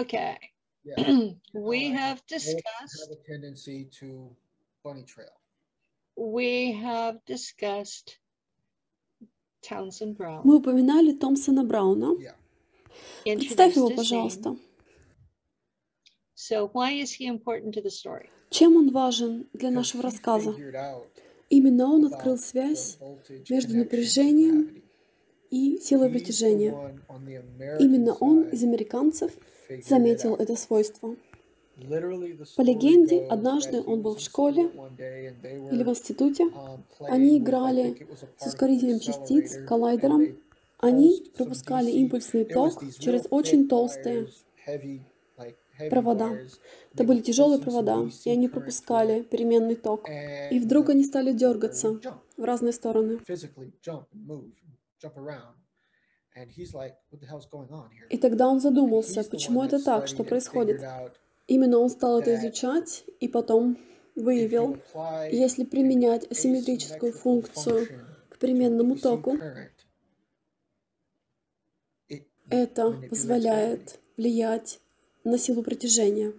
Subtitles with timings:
[0.00, 0.36] Okay.
[0.84, 1.32] Yeah.
[1.54, 4.30] we Uh, have discussed have a tendency to
[4.84, 5.34] bunny trail.
[6.16, 8.18] we have discussed
[9.62, 10.42] Townsend Brown.
[10.44, 12.14] Мы упоминали Томпсона Брауна.
[12.20, 12.34] Yeah.
[13.24, 14.56] Представь его, пожалуйста.
[16.34, 18.28] So why is he important to the story?
[18.50, 20.54] Чем он важен для нашего рассказа?
[21.50, 22.98] Именно он открыл связь
[23.48, 24.82] между напряжением
[25.50, 26.72] и силой притяжения.
[27.80, 29.32] Именно он из американцев
[29.84, 31.16] заметил это свойство.
[32.56, 34.70] По легенде, однажды он был в школе
[35.70, 36.44] или в институте.
[36.44, 40.38] um, Они играли с ускорителем частиц, коллайдером.
[40.78, 44.28] Они пропускали импульсный ток через очень толстые
[45.88, 46.36] провода.
[46.94, 50.08] Это были тяжелые провода, и они пропускали переменный ток.
[50.50, 52.00] И вдруг они стали дергаться
[52.36, 53.20] в разные стороны.
[58.10, 60.82] И тогда он задумался, почему это так, что происходит.
[61.46, 63.78] Именно он стал это изучать и потом
[64.14, 64.78] выявил,
[65.30, 67.88] если применять асимметрическую функцию
[68.28, 69.38] к переменному току,
[72.50, 74.80] это позволяет влиять
[75.24, 76.32] на силу притяжения.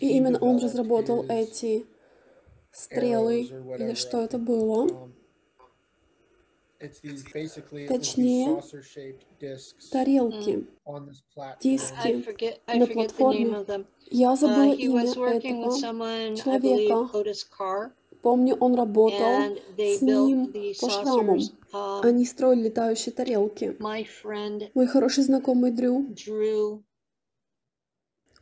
[0.00, 1.86] И именно он разработал эти
[2.72, 4.86] стрелы, или что это было.
[4.88, 6.65] um, it's these basically it was these
[7.88, 11.58] Точнее, saucer-shaped discs тарелки, on this platform.
[11.62, 13.50] диски I forget I на forget the name платформе.
[13.60, 13.86] of them.
[14.10, 17.92] Я Uh, забыла he имя was working with этого someone, I believe, человека.
[18.22, 21.38] Помню, он работал с ним по шрамам.
[21.72, 23.76] Um, Они строили летающие тарелки.
[23.78, 26.06] my friend Мой хороший знакомый Дрю,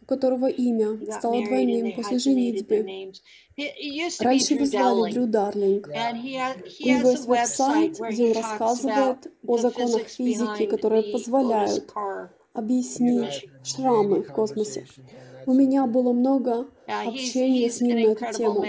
[0.04, 3.12] у которого имя стало двойным после женитьбы.
[4.20, 5.88] Раньше его звали Дрю Дарлинг.
[5.88, 11.92] У него есть веб-сайт, где он рассказывает о законах физики, которые позволяют
[12.52, 14.86] объяснить шрамы в космосе.
[15.46, 18.64] У меня было много общения с ним на эту тему.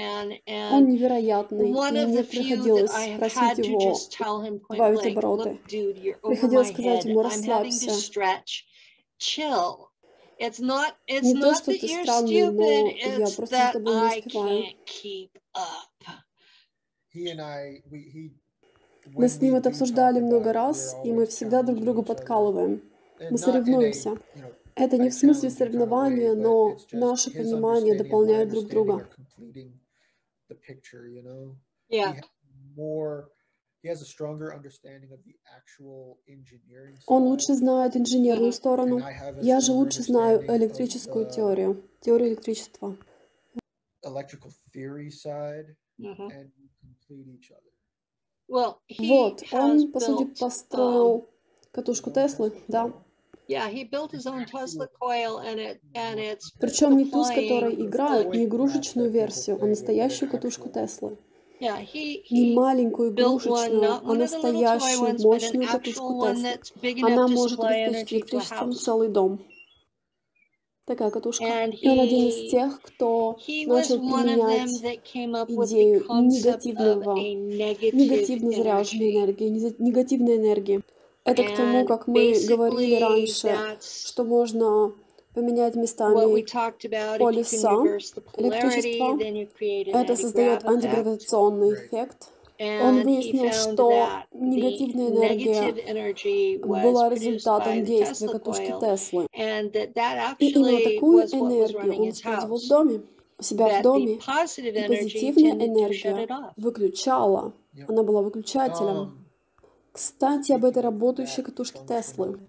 [0.72, 3.98] Он невероятный, и мне приходилось I have просить had to его
[4.70, 5.60] добавить обороты.
[6.22, 7.92] Приходилось сказать ему, расслабься.
[10.40, 13.36] It's not it's Не то, not что that ты you're странный, но stupid, я it's
[13.36, 14.64] просто that тобой не I успеваю.
[14.64, 16.06] can't keep up.
[17.14, 18.32] He and I, we, he,
[19.14, 22.82] Мы с ним это обсуждали много раз, и мы всегда друг друга подкалываем.
[23.30, 24.18] Мы соревнуемся.
[24.76, 29.08] Это не в смысле соревнования, но наше понимание дополняет друг друга.
[31.90, 32.20] Yeah.
[37.08, 38.98] Он лучше знает инженерную сторону.
[38.98, 42.30] and I have a Я же stronger лучше знаю understanding of электрическую the теорию, теорию
[42.30, 42.98] электричества.
[46.00, 46.30] Mhm.
[48.48, 51.30] Вот, has он, по сути, um, построил
[51.72, 52.94] катушку Теслы, да.
[56.60, 61.18] Причем не ту, с которой играют, не игрушечную версию, а настоящую катушку actual Теслы.
[61.60, 66.26] Не маленькую игрушечную, а настоящую мощную катушку
[66.82, 69.40] big Она может обеспечить электричеством целый дом.
[70.86, 71.46] Такая катушка.
[71.66, 80.82] И он один из тех, кто начал применять идею негативного, негативно заряженной энергии, негативной энергии.
[81.24, 84.94] Это к тому, как мы говорили раньше, что можно
[85.36, 86.16] поменять местами
[87.20, 87.74] полюса
[88.38, 89.20] электричества.
[90.00, 92.30] Это создает антигравитационный эффект.
[92.58, 99.28] Он выяснил, что негативная энергия была результатом действия катушки Теслы.
[100.40, 103.02] И именно такую энергию он использовал в доме,
[103.38, 104.14] у себя в доме.
[104.14, 107.54] И позитивная энергия выключала.
[107.90, 108.96] Она была выключателем.
[108.96, 109.10] Um,
[109.92, 112.40] Кстати, об этой работающей катушке Теслы.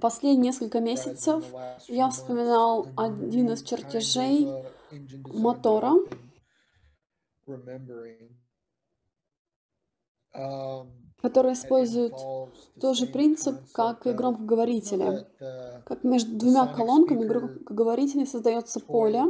[0.00, 1.44] Последние несколько месяцев
[1.88, 4.48] я вспоминал один из чертежей
[5.32, 5.92] мотора.
[10.32, 10.86] Um,
[11.22, 12.14] который использует
[12.80, 15.26] тот же принцип, как и громкоговорители.
[15.40, 19.24] the, Как между двумя колонками громкоговорителей создается поле,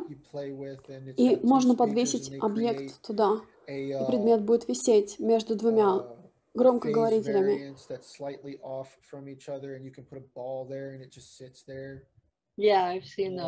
[1.16, 6.19] и можно подвесить объект туда, и uh, предмет будет висеть между двумя uh,
[6.54, 7.56] громкоговорителями.
[7.56, 11.02] variance that's slightly off from each other, and you can put a ball there, and
[11.02, 12.08] it just sits there.
[12.56, 13.38] Yeah, I've seen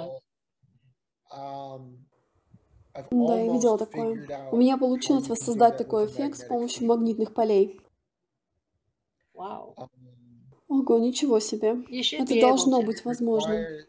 [1.32, 2.06] um,
[2.94, 4.50] I've Да, я видела такое.
[4.50, 7.80] У меня получилось воссоздать that такой эффект с помощью магнитных полей.
[9.34, 9.74] Wow.
[9.76, 9.88] Um,
[10.72, 11.84] Ого, ничего себе.
[12.18, 13.84] Это должно быть similar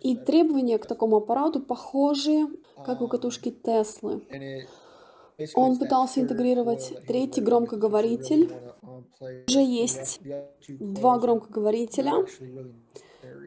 [0.00, 2.48] И требования к такому аппарату похожие,
[2.84, 4.22] как у Um, катушки Теслы.
[5.54, 8.52] Он пытался интегрировать третий громкоговоритель.
[8.82, 9.04] um,
[9.48, 10.20] Уже есть
[10.68, 12.26] два громкоговорителя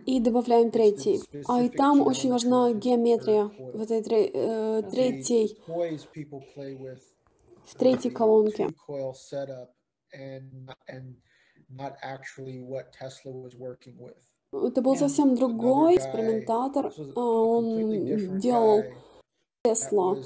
[0.06, 1.22] и добавляем третий.
[1.48, 4.02] А и там очень важна геометрия в этой
[4.34, 5.58] э, третьей,
[7.66, 8.70] в третьей колонке.
[14.52, 16.94] Это был совсем другой экспериментатор.
[17.16, 18.84] а, Он делал
[19.66, 20.18] Тесла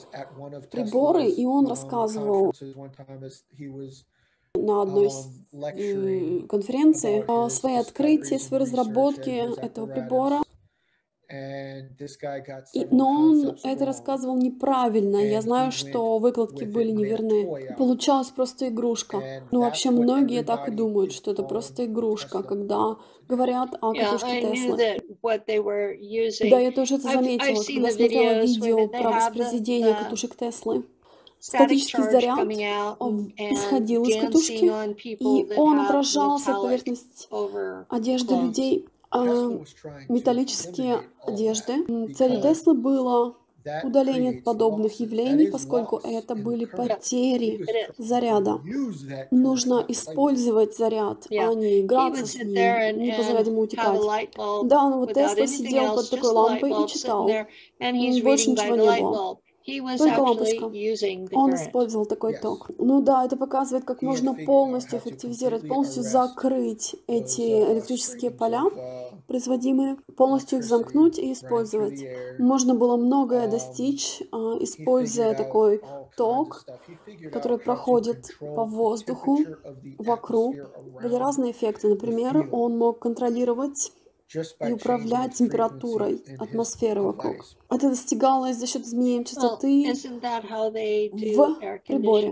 [0.70, 2.52] приборы, и он um, рассказывал
[4.54, 8.62] на одной из um, lecturing м, конференции about о his своей открытии, discoveries своей and
[8.62, 10.42] research разработке and his этого прибора.
[12.74, 15.18] И- но он это рассказывал неправильно.
[15.18, 17.44] Я знаю, что выкладки были неверны.
[17.78, 19.18] Получалась просто игрушка.
[19.52, 22.98] Ну, вообще, многие так и думают, что это просто игрушка, когда
[23.28, 24.78] говорят о катушке Теслы.
[26.50, 30.84] Да, я тоже это заметила, когда смотрела видео про воспроизведение катушек Теслы.
[31.40, 32.38] Статический заряд
[33.54, 34.66] исходил из катушки,
[35.20, 38.86] и он отражался поверхность over одежды людей.
[39.12, 39.24] А,
[40.08, 41.86] металлические одежды.
[42.14, 43.36] Целью Теслы было
[43.84, 47.66] удаление подобных явлений, поскольку это были потери
[47.98, 48.62] заряда.
[49.32, 54.00] Нужно использовать заряд, а не играться с ним, не позволять ему утекать.
[54.36, 57.26] Да, ну вот Тесла сидел под такой лампой и читал.
[57.30, 59.40] Больше ничего не было.
[59.98, 60.72] Только the
[61.34, 62.40] Он использовал такой Yes.
[62.42, 62.70] ток.
[62.78, 68.64] Ну да, это показывает, как можно полностью эффективизировать, полностью закрыть эти электрические поля,
[69.28, 72.06] производимые, полностью их замкнуть и использовать.
[72.38, 75.82] Можно было многое Um, достичь, а, используя такой
[76.16, 76.66] ток,
[77.32, 79.40] который проходит по воздуху
[79.98, 80.56] вокруг.
[81.00, 81.88] Были разные эффекты.
[81.90, 83.92] Например, он мог контролировать
[84.70, 87.46] и управлять температурой атмосферы вокруг.
[87.70, 89.86] Это достигалось за счет изменения частоты.
[91.84, 92.32] в приборе.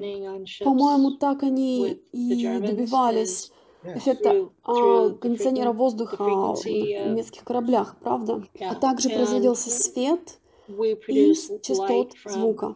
[0.63, 3.51] По-моему, так они и добивались
[3.83, 8.43] эффекта а, кондиционера воздуха в немецких кораблях, правда?
[8.61, 12.75] А также производился свет produce частот звука.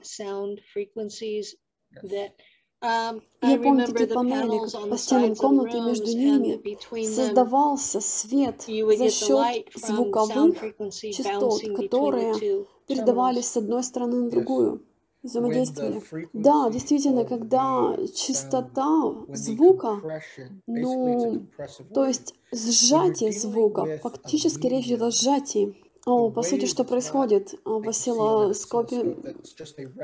[2.81, 6.59] Um, Я помню такие панели, как по стенам комнаты, и между ними
[7.05, 10.55] создавался свет за счет звуковых
[10.89, 14.83] частот, которые передавались с одной стороны на другую,
[15.23, 16.01] взаимодействовали.
[16.33, 20.21] Да, действительно, когда частота звука,
[20.67, 21.45] ну,
[21.93, 25.75] то есть сжатие звука, фактически речь идет о сжатии.
[26.05, 29.17] О, по сути, что not происходит а, в осциллоскопе,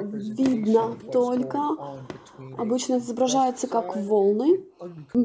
[0.04, 1.60] видно только,
[2.58, 4.64] обычно это изображается как волны.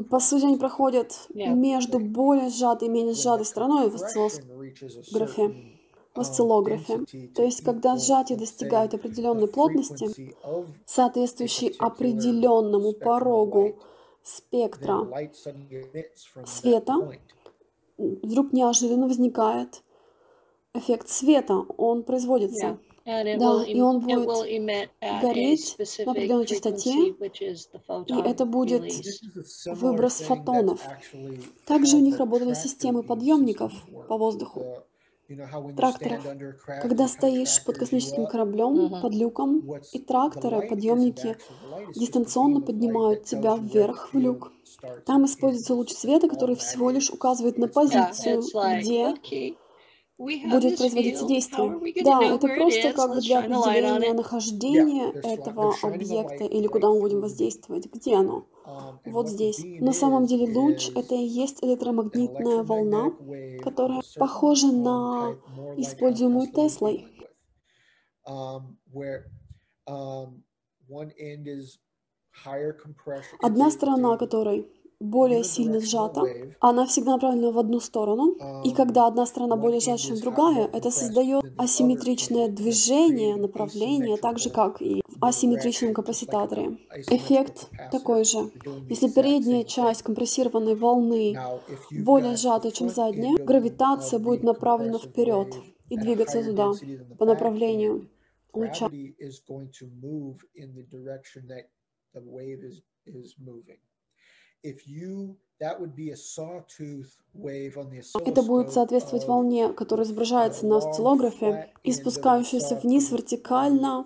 [0.09, 5.49] По сути, они проходят между более сжатой и менее сжатой стороной в осциллографе.
[6.15, 7.05] В um, осциллографе.
[7.35, 10.35] То есть, когда сжатие достигает определенной плотности,
[10.85, 13.75] соответствующей определенному порогу
[14.23, 15.07] спектра,
[16.45, 17.19] света,
[17.97, 19.82] вдруг неожиданно возникает
[20.73, 22.77] эффект света, он производится.
[23.05, 24.29] It Да, и он будет
[25.21, 25.75] гореть
[26.05, 27.15] на определенной частоте,
[28.07, 28.83] и это будет
[29.69, 30.81] выброс фотонов.
[31.65, 33.71] Также у них работали системы подъемников
[34.07, 34.83] по воздуху,
[35.75, 36.35] тракторов.
[36.81, 39.01] Когда стоишь под космическим кораблем, Мгм.
[39.01, 39.61] под люком,
[39.93, 41.37] и тракторы, подъемники
[41.95, 44.51] дистанционно поднимают тебя вверх в люк.
[45.05, 49.15] Там используется луч света, который всего лишь указывает на Yeah, позицию, it's like, где
[50.23, 51.25] будет производиться.
[51.25, 52.03] How действие.
[52.03, 57.91] Да, это просто как бы для определения нахождения этого объекта или куда мы будем воздействовать.
[57.91, 58.45] Где оно?
[58.65, 59.59] Um, Вот здесь.
[59.81, 63.11] На самом деле луч это и есть электромагнитная волна,
[63.61, 65.35] которая похожа um, на
[65.77, 67.07] используемую Теслой.
[68.25, 68.77] Um,
[69.85, 70.43] um,
[73.41, 74.67] Одна сторона которой
[75.03, 76.21] более сильно сжата,
[76.59, 80.69] она всегда направлена в одну сторону, и Um, когда одна сторона более сжата, чем другая,
[80.73, 86.77] это создает асимметричное движение, направление, так же как и в асимметричном капацитаторе.
[87.11, 88.51] Эффект такой же.
[88.89, 91.37] Если передняя часть компрессированной волны
[91.91, 95.55] более сжатая, чем задняя, гравитация будет направлена вперед
[95.89, 96.71] и двигаться туда
[97.19, 98.09] по направлению
[98.53, 98.89] луча.
[108.25, 114.05] Это будет соответствовать волне, которая изображается на осциллографе, и спускающаяся вниз вертикально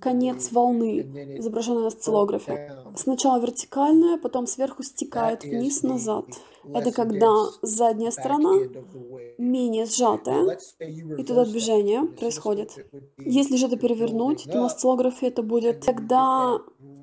[0.00, 1.00] конец волны,
[1.38, 2.76] изображенный на осциллографе.
[2.94, 6.26] Сначала вертикальная, потом сверху стекает вниз назад.
[6.72, 8.54] Это когда задняя сторона
[9.38, 12.76] менее сжатое, и тогда движение происходит.
[13.18, 16.58] Если же это перевернуть, то на осциллографе это будет, тогда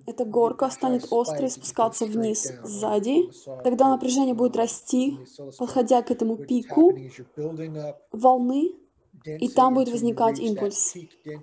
[0.06, 3.30] эта горка станет острой спускаться вниз сзади,
[3.64, 5.18] тогда напряжение будет расти,
[5.58, 6.94] подходя к этому пику
[8.12, 8.76] волны,
[9.26, 10.96] и там будет возникать импульс.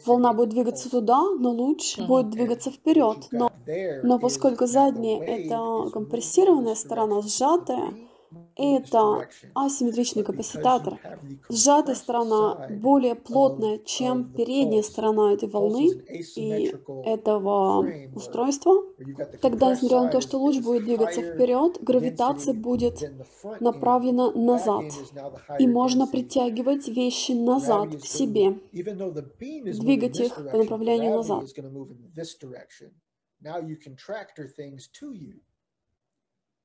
[0.05, 3.29] Волна будет двигаться туда, но луч будет двигаться вперед.
[3.31, 3.51] Но,
[4.03, 7.95] но поскольку задняя— это компрессированная сторона, сжатая,
[8.61, 10.99] это асимметричный капацитатор.
[11.49, 15.89] Сжатая сторона более плотная, чем передняя сторона этой волны
[16.37, 16.75] и
[17.05, 18.83] этого устройства.
[19.41, 23.03] Тогда, несмотря на то, что луч будет двигаться вперед, гравитация будет
[23.61, 24.85] направлена назад.
[25.59, 31.45] И можно притягивать вещи назад к себе, двигать их по направлению назад.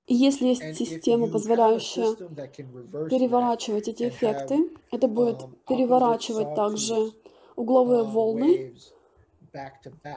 [0.07, 2.15] И если есть система, позволяющая
[3.09, 7.11] переворачивать эти эффекты, это будет переворачивать также
[7.55, 8.75] угловые волны.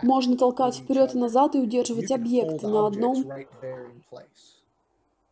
[0.02, 3.25] Можно толкать вперед и назад и удерживать объекты на одном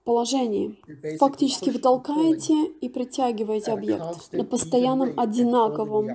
[0.07, 0.79] положении.
[1.19, 6.09] Фактически вы толкаете и притягиваете объект на постоянном одинаковом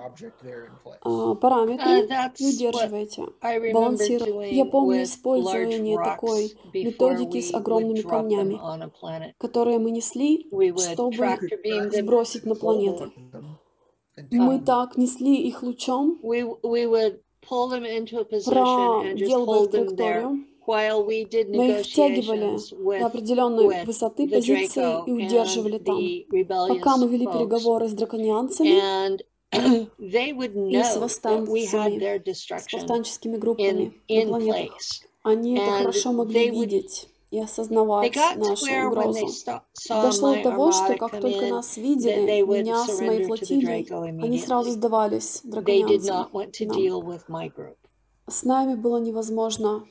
[1.01, 2.07] а, параметре
[2.37, 3.25] и удерживаете,
[3.73, 4.55] балансируете.
[4.55, 8.59] Я помню использование такой методики с огромными камнями,
[9.37, 11.37] которые мы несли, чтобы
[11.91, 13.11] сбросить на планеты.
[14.31, 16.17] Мы так несли их лучом,
[18.45, 22.57] проделывая траекторию, мы их втягивали
[22.99, 25.97] до определенной высоты позиции и удерживали там,
[26.67, 29.19] пока мы вели переговоры с драконианцами
[30.71, 34.77] и с восстанцами, с повстанческими группами на планетах.
[35.23, 39.27] Они это хорошо могли видеть и осознавать нашу угрозу.
[39.89, 45.41] Дошло до того, что как только нас видели, меня с моей флотилией, они сразу сдавались
[45.43, 46.27] драконианцам.
[48.27, 49.85] С нами было невозможно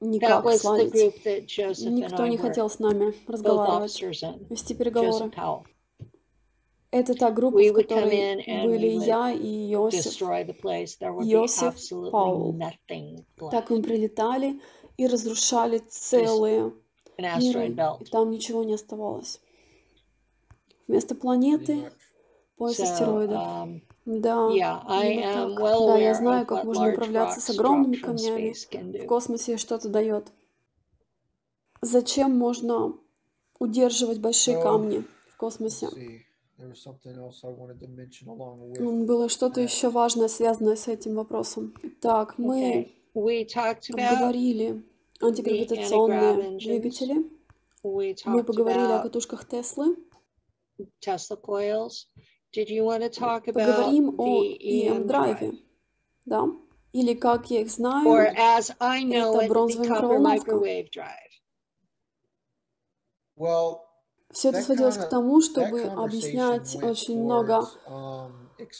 [0.00, 1.14] никак сладить.
[1.80, 4.00] Никто не хотел с нами разговаривать,
[4.50, 5.30] вести переговоры.
[6.92, 10.20] Это та группа, в которой были я и Иосиф.
[11.22, 11.74] Иосиф
[12.10, 12.58] Паул.
[13.50, 14.60] Так мы прилетали
[14.96, 16.72] и разрушали целые
[17.18, 17.68] миры,
[18.00, 19.40] и там ничего не оставалось.
[20.88, 21.92] Вместо планеты
[22.56, 23.68] пояс астероидов.
[24.06, 24.48] Да,
[25.04, 25.58] именно так.
[25.86, 28.54] да, я знаю, как можно управляться с огромными камнями.
[28.98, 30.32] В космосе что-то дает.
[31.82, 32.94] Зачем можно
[33.58, 35.88] удерживать большие камни в космосе?
[39.06, 41.74] Было что-то еще важное, связанное с этим вопросом.
[42.00, 44.82] Так, мы обговорили
[45.22, 47.30] антигравитационные двигатели.
[47.82, 49.96] Мы поговорили о катушках Теслы.
[53.52, 55.58] Поговорим о EM-драйве,
[56.24, 56.46] да?
[56.92, 60.60] Или, как я их знаю, это бронзовая микроволновка.
[64.32, 68.32] Все это сводилось к тому, чтобы объяснять очень много um,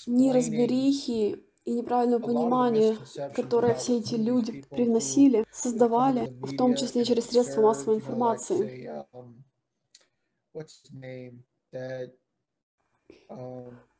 [0.06, 2.96] неразберихи и неправильного понимания,
[3.34, 9.04] которое все эти люди привносили, создавали, в том числе через средства массовой информации.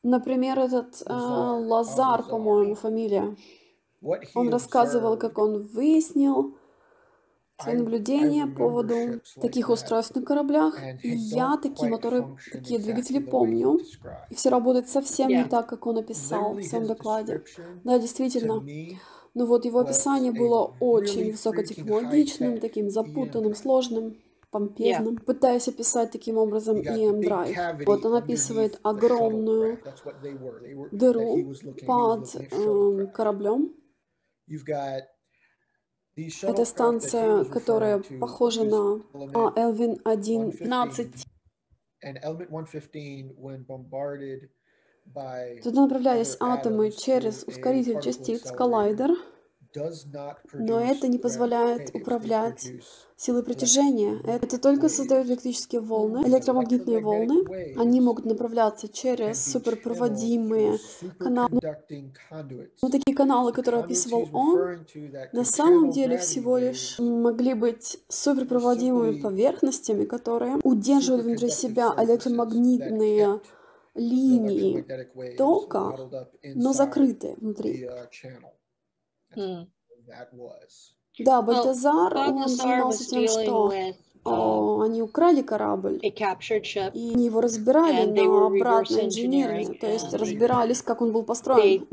[0.03, 3.35] Например, этот э, Лазар, по-моему, фамилия.
[4.33, 6.55] Он рассказывал, как он выяснил
[7.61, 10.79] свои наблюдения по поводу таких устройств на кораблях.
[11.03, 13.79] И я такие моторы, такие двигатели помню.
[14.29, 17.43] И все работает совсем не так, как он описал в своем докладе.
[17.83, 18.65] Да, действительно.
[19.33, 24.17] Но вот его описание было очень высокотехнологичным, таким запутанным, сложным
[24.51, 27.85] помпезным, пытаясь описать таким образом EM Drive.
[27.85, 29.79] Вот он описывает огромную
[30.91, 31.53] дыру
[31.87, 33.73] под э, кораблем.
[36.43, 39.01] Это станция, которая похожа на
[39.33, 41.25] а, Элвин 1.15.
[45.63, 49.11] Туда направлялись атомы через ускоритель частиц коллайдер,
[50.53, 52.67] но это не позволяет управлять
[53.15, 54.19] силой притяжения.
[54.25, 57.45] Это только создает электрические волны, электромагнитные волны.
[57.77, 60.79] Они могут направляться через суперпроводимые
[61.19, 61.59] каналы.
[62.81, 64.85] Но такие каналы, которые описывал он,
[65.31, 73.41] на самом деле всего лишь могли быть суперпроводимыми поверхностями, которые удерживают внутри себя электромагнитные
[73.93, 74.85] линии
[75.37, 76.09] тока,
[76.55, 77.87] но закрытые внутри.
[81.19, 83.73] Да, Бальтазар, он занимался тем, что
[84.23, 91.01] о, они украли корабль, и они его разбирали на обратное engineering то есть разбирались, как
[91.01, 91.87] он был построен.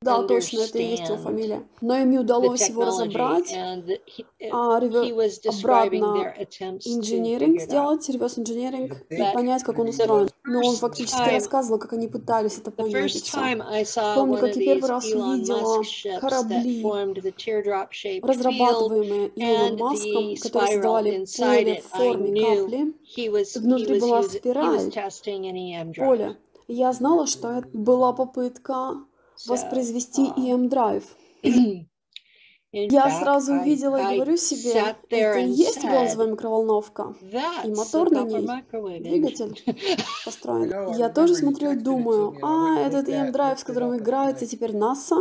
[0.00, 1.62] Да, точно, это и есть его фамилия.
[1.80, 4.24] Но им не удалось его разобрать, а he
[4.80, 7.60] реве- was describing обратно out.
[7.62, 10.28] сделать, реверс инжиниринг, и понять, как он устроен.
[10.44, 13.12] Но он фактически рассказывал, как они пытались это понять
[14.14, 15.82] Помню, как я первый раз увидела
[16.20, 16.82] корабли,
[18.22, 21.24] разрабатываемые Илоном Маском, которые создавали
[21.68, 22.94] it, в форме капли,
[23.58, 24.90] Внутри была спираль.
[26.68, 28.94] И Я знала, что это была попытка
[29.46, 31.04] воспроизвести um, EM-драйв.
[32.72, 37.14] Я сразу увидела и говорю себе, это и есть бронзовая микроволновка.
[37.64, 38.48] И мотор на ней,
[39.00, 39.62] двигатель
[40.24, 40.94] построен.
[40.96, 45.16] Я тоже смотрю и думаю, а, этот EM-драйв, с которым играется теперь НАСА,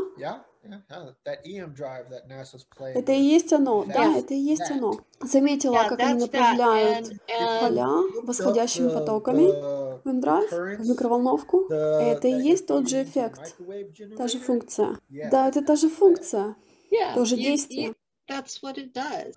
[0.64, 2.96] Yeah, yeah, yeah, that EM drive that NASA's playing.
[2.96, 5.00] это и есть оно, да, это и есть оно.
[5.22, 7.88] Заметила, как они направляют поля
[8.24, 9.48] восходящими потоками
[10.04, 11.68] в EM-драйв, в микроволновку.
[11.72, 13.56] Это и есть тот же эффект,
[14.18, 15.00] та же функция.
[15.10, 16.56] Да, это та же функция,
[17.16, 17.94] то же действие.
[18.28, 19.36] that's what it does.